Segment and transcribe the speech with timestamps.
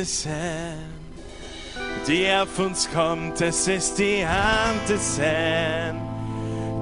[0.00, 0.94] des Herrn,
[2.08, 3.38] die auf uns kommt.
[3.42, 6.00] Es ist die Hand des Herrn,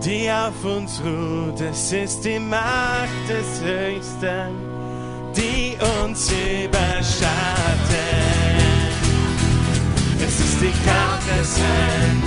[0.05, 1.61] die auf uns ruht.
[1.61, 4.51] Es ist die Macht des Höchsten,
[5.37, 7.33] die uns überschattet.
[10.25, 12.23] Es ist die Kraft des Herrn,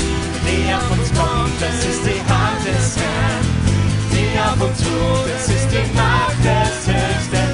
[0.45, 1.61] die auf uns kommt.
[1.61, 3.45] Es ist die Hand des Herrn,
[4.11, 5.29] die auf uns ruht.
[5.37, 7.50] Es ist die Macht des Höchsten.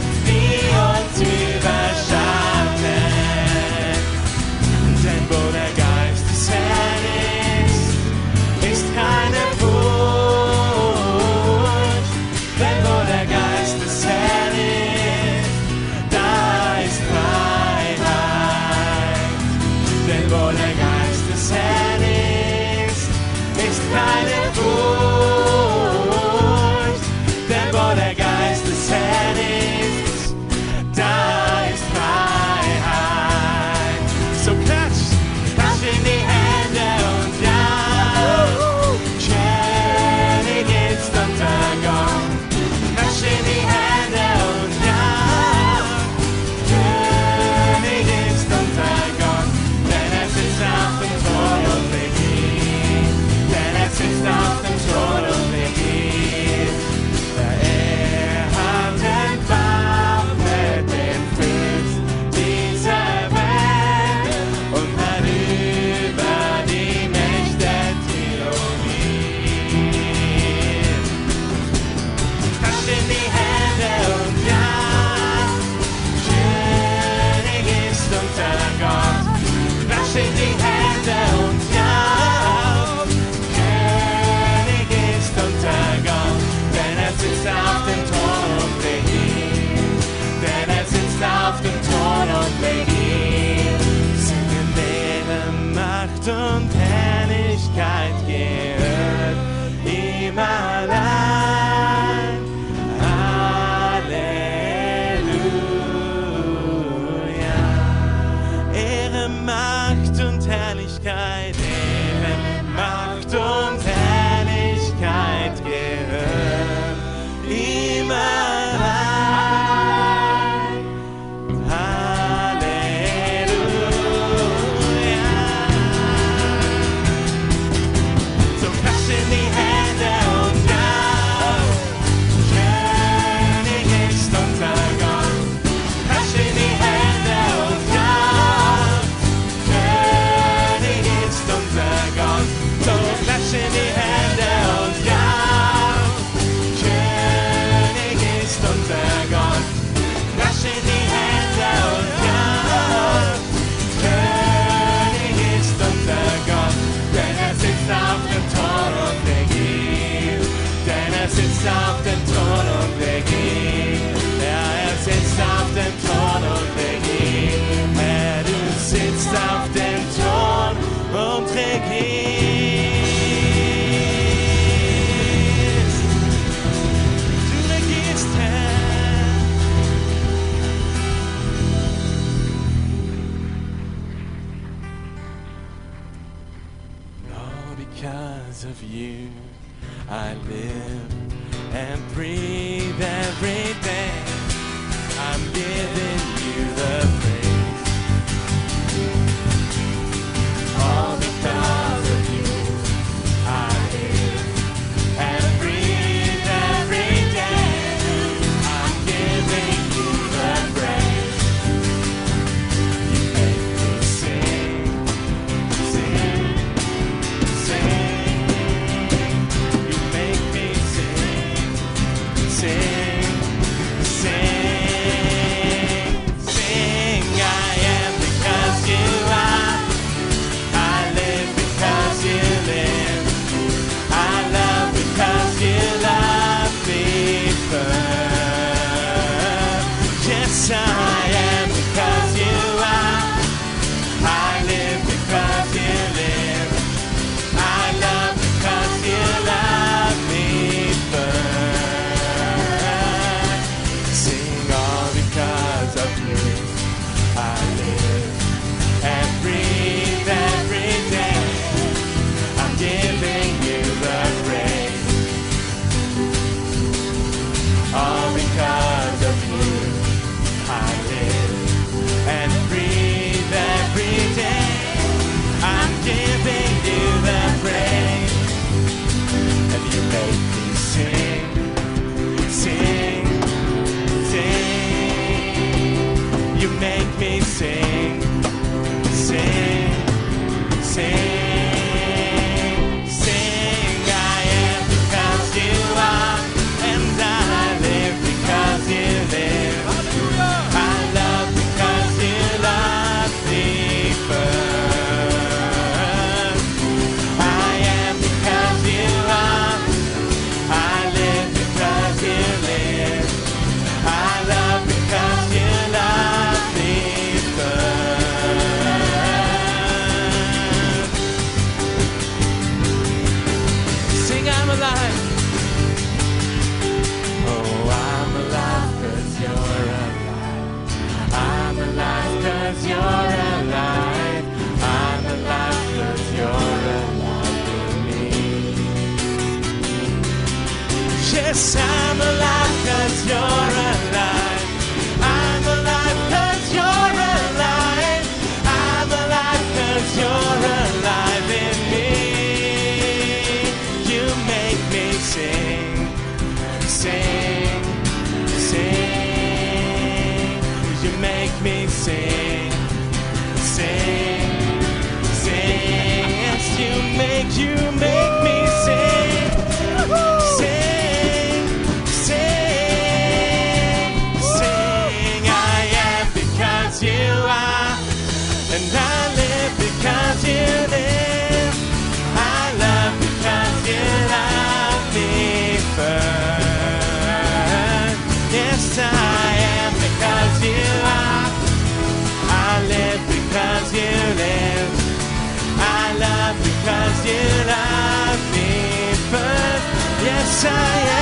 [400.58, 401.17] Messiah.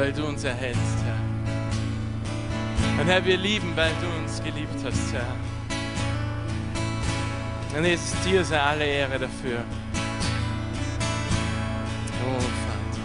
[0.00, 1.20] weil du uns erhältst, Herr.
[2.98, 5.36] Und Herr, wir lieben, weil du uns geliebt hast, Herr.
[7.76, 9.62] Und jetzt dir sei alle Ehre dafür.
[12.24, 13.02] Oh, Vater.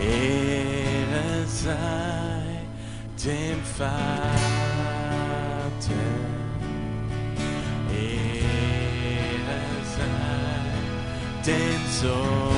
[0.00, 2.62] Ehre sei
[3.24, 3.98] dem Vater.
[12.00, 12.57] so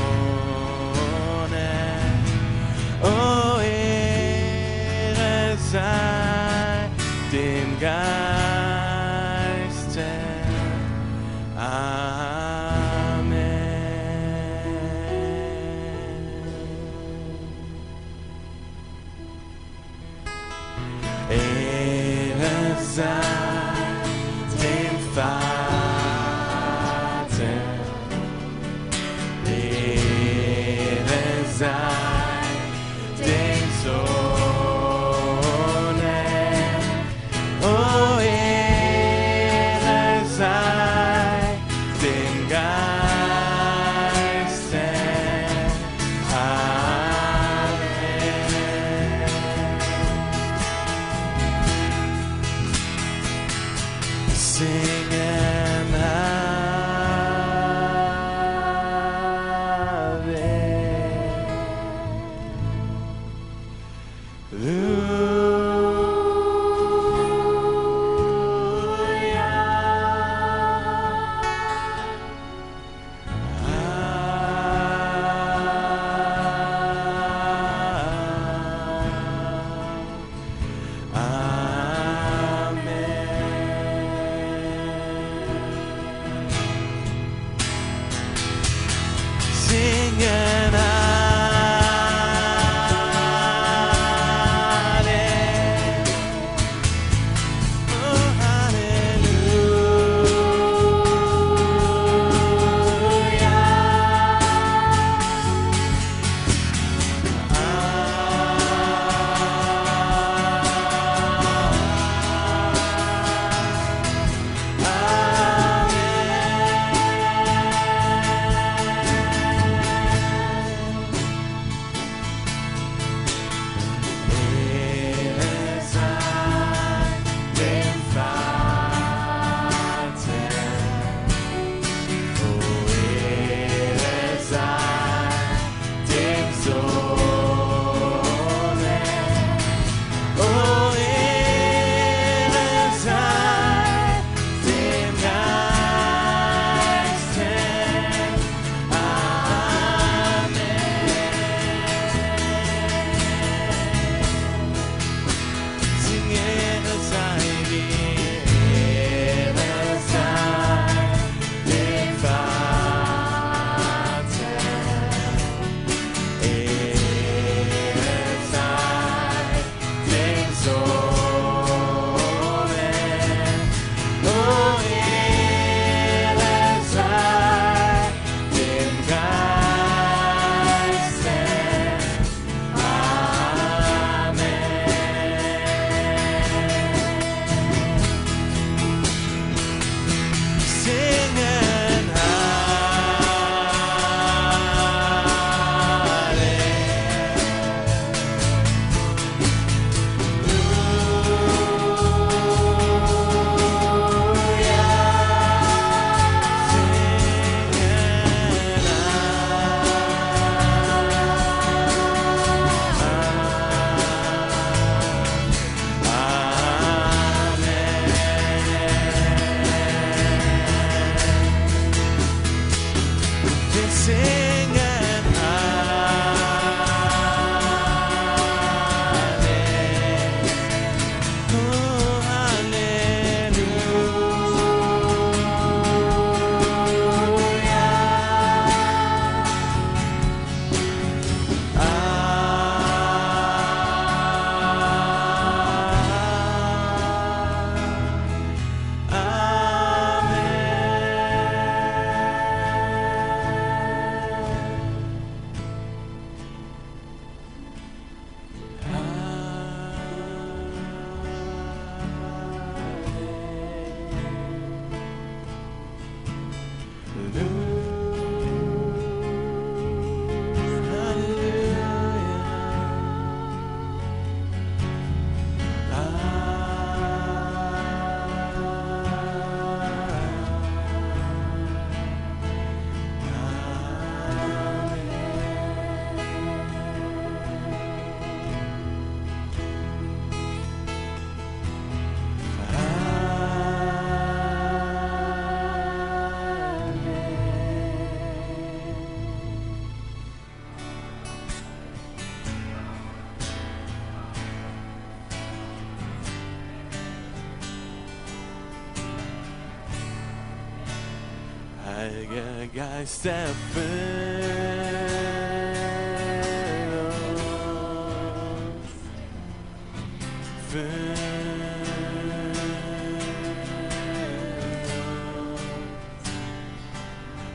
[312.72, 313.50] guy Stephanos.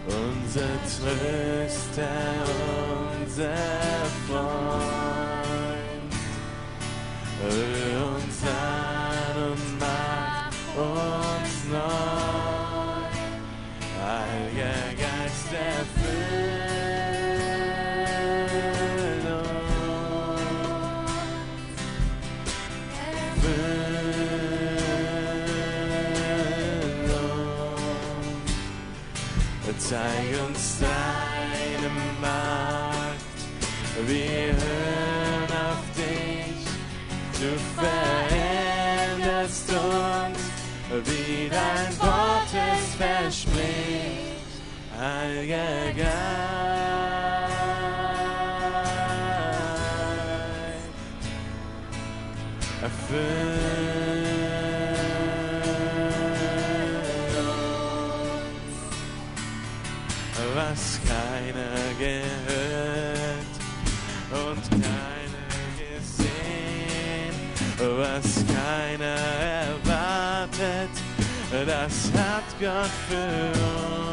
[0.08, 2.04] Unser Tröster,
[3.22, 3.85] unser
[29.88, 31.90] Zeig uns deine
[32.20, 33.38] Macht,
[34.08, 36.66] wir hören auf dich,
[37.40, 40.40] du veränderst uns,
[41.08, 43.54] wie dein Wort es verspricht,
[45.00, 46.45] Heiliger
[73.10, 73.52] für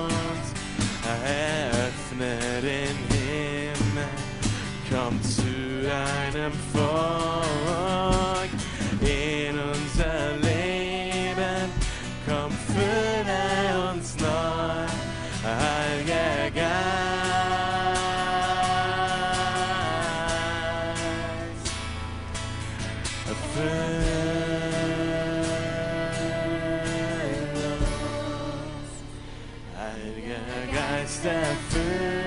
[0.03, 0.47] uns.
[1.25, 2.33] Eröffne
[2.63, 4.13] den Himmel,
[4.91, 5.53] komm zu
[5.89, 8.51] einem Volk
[9.01, 11.71] in unser Leben,
[12.27, 13.45] komm fülle
[13.93, 14.87] uns neu,
[15.45, 16.93] Heiliger Geist.
[23.55, 24.12] Fülle
[31.03, 32.22] I stand first.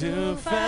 [0.00, 0.65] to find.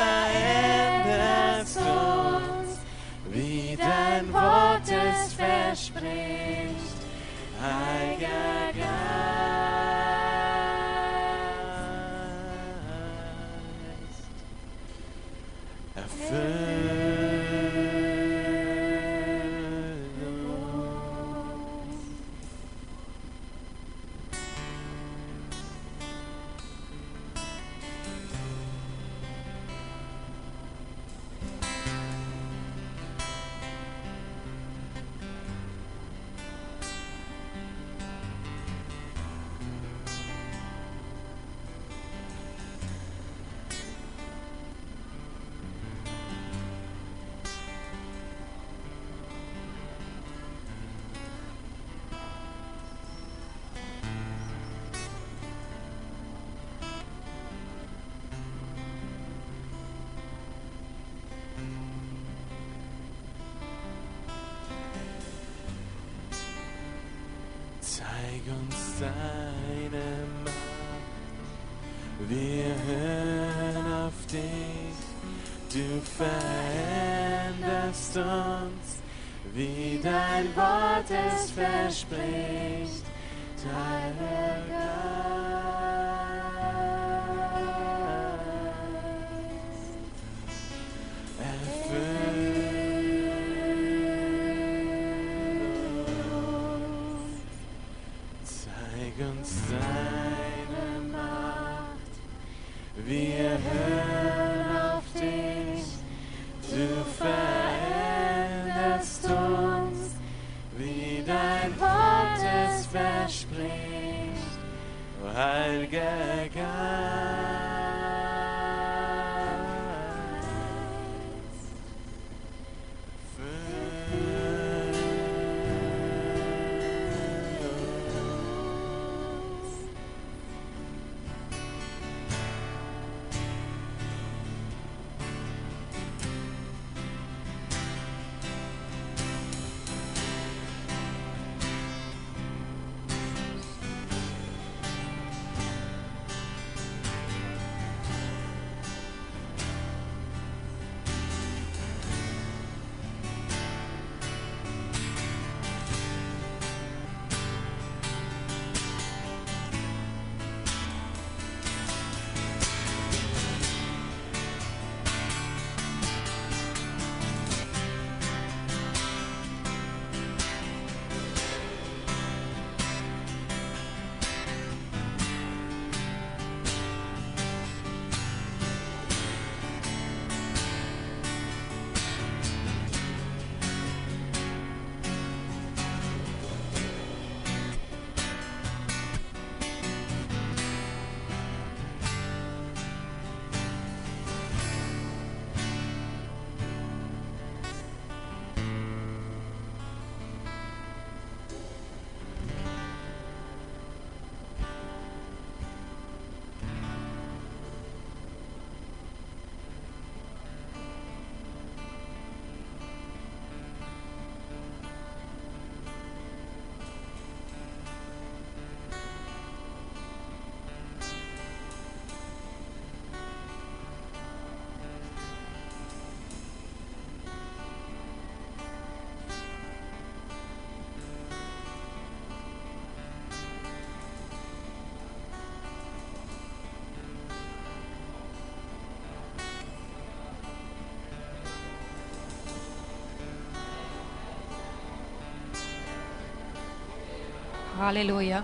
[247.78, 248.42] Halleluja.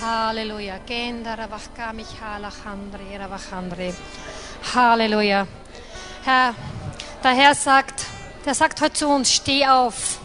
[0.00, 0.78] Halleluja.
[4.74, 5.46] Halleluja.
[6.24, 6.54] Herr,
[7.22, 8.06] der Herr sagt,
[8.46, 10.18] der sagt heute zu uns, steh auf.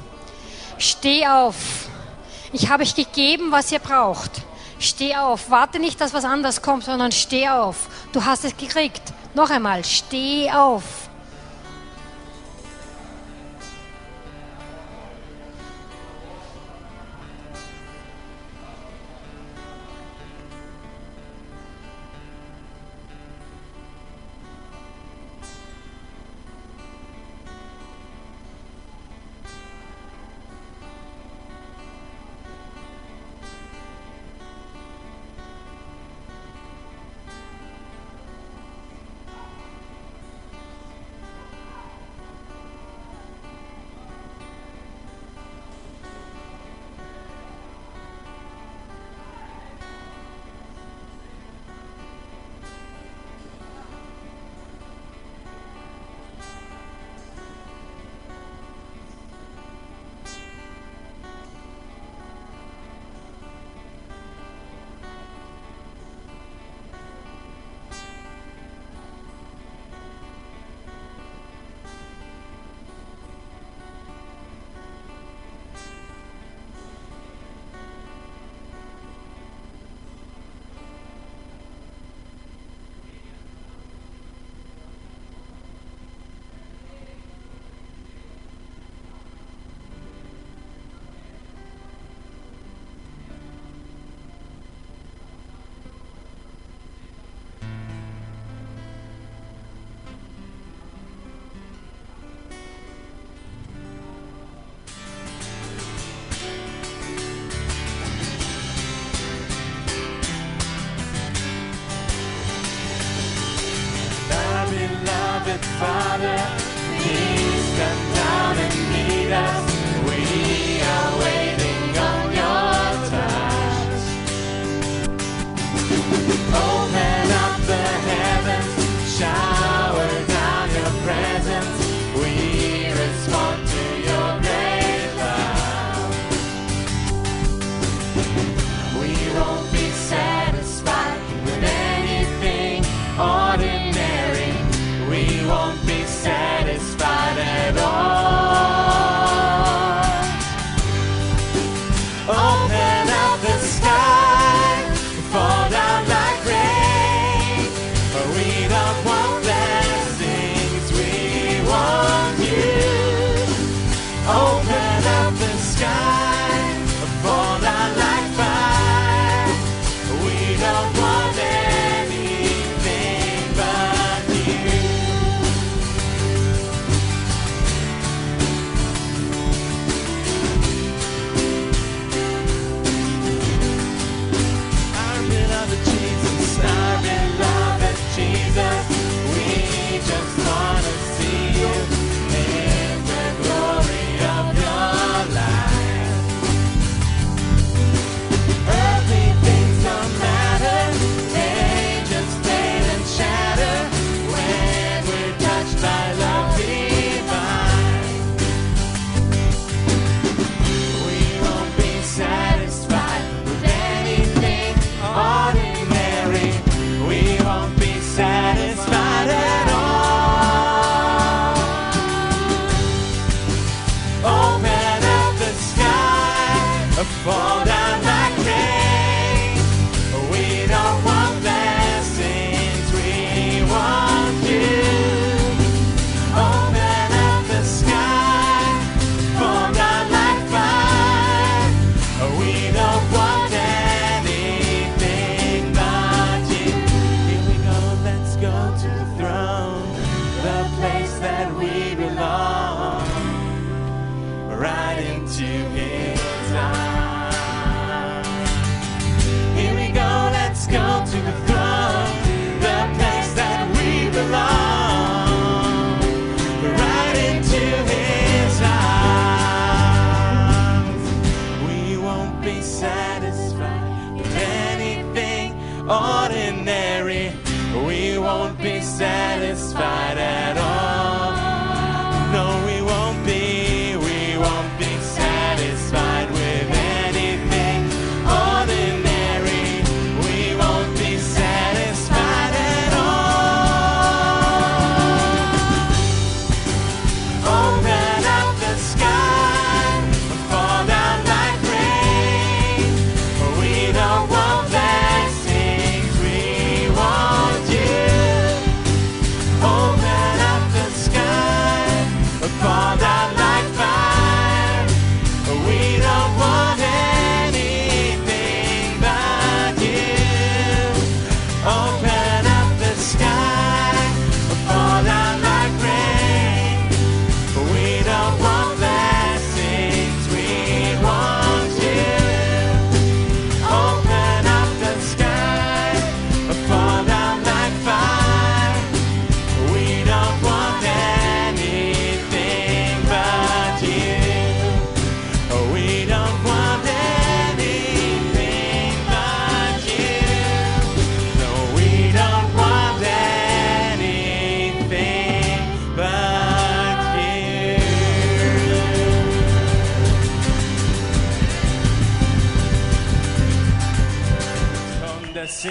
[0.77, 1.89] Steh auf.
[2.53, 4.43] Ich habe euch gegeben, was ihr braucht.
[4.79, 5.49] Steh auf.
[5.49, 7.89] Warte nicht, dass was anderes kommt, sondern steh auf.
[8.13, 9.01] Du hast es gekriegt.
[9.33, 10.83] Noch einmal, steh auf.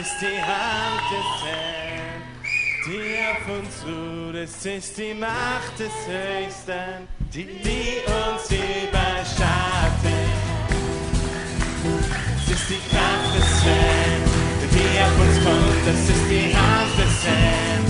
[0.01, 2.23] ist die Hand des Herrn,
[2.87, 4.37] die auf uns ruht.
[4.37, 9.49] Es ist die Macht des Höchsten, die, die uns überschattet.
[12.37, 14.23] Es ist die Kraft des Herrn,
[14.71, 15.87] die auf uns kommt.
[15.91, 17.83] Es ist die Hand des Herrn,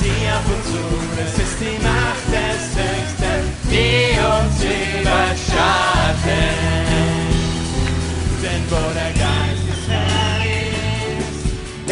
[0.00, 1.18] die auf uns ruht.
[1.18, 3.38] Es ist die Macht des Höchsten,
[3.72, 5.26] die uns überschattet.
[8.42, 9.15] Denn wo der